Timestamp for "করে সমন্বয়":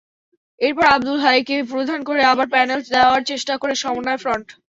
3.61-4.19